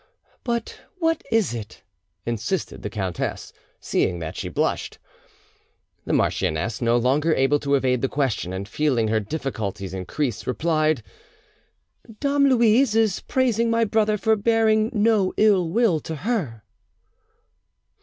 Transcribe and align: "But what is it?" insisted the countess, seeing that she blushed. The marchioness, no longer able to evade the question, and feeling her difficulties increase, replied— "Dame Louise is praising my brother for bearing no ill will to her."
"But 0.43 0.79
what 0.97 1.23
is 1.31 1.53
it?" 1.53 1.83
insisted 2.25 2.81
the 2.81 2.89
countess, 2.89 3.53
seeing 3.79 4.17
that 4.17 4.35
she 4.35 4.49
blushed. 4.49 4.97
The 6.05 6.13
marchioness, 6.13 6.81
no 6.81 6.97
longer 6.97 7.35
able 7.35 7.59
to 7.59 7.75
evade 7.75 8.01
the 8.01 8.09
question, 8.09 8.51
and 8.51 8.67
feeling 8.67 9.09
her 9.09 9.19
difficulties 9.19 9.93
increase, 9.93 10.47
replied— 10.47 11.03
"Dame 12.19 12.47
Louise 12.47 12.95
is 12.95 13.19
praising 13.19 13.69
my 13.69 13.85
brother 13.85 14.17
for 14.17 14.35
bearing 14.35 14.89
no 14.91 15.33
ill 15.37 15.69
will 15.69 15.99
to 15.99 16.15
her." 16.15 16.63